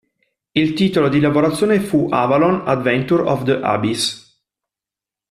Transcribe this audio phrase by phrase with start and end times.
[0.53, 4.41] Il titolo di lavorazione fu "Avalon, Adventures of the Abyss".